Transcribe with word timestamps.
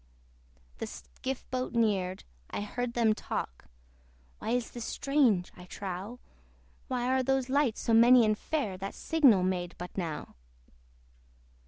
The 0.79 0.87
skiff 0.87 1.47
boat 1.51 1.73
neared: 1.73 2.23
I 2.49 2.61
heard 2.61 2.95
them 2.95 3.13
talk, 3.13 3.65
"Why 4.39 4.55
this 4.55 4.75
is 4.75 4.83
strange, 4.83 5.51
I 5.55 5.65
trow! 5.65 6.17
Where 6.87 7.17
are 7.17 7.21
those 7.21 7.49
lights 7.49 7.81
so 7.81 7.93
many 7.93 8.25
and 8.25 8.35
fair, 8.35 8.77
That 8.79 8.95
signal 8.95 9.43
made 9.43 9.75
but 9.77 9.95
now?" 9.95 10.33